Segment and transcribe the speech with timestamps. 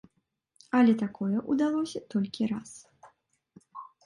[0.79, 2.71] Але такое ўдалося толькі раз.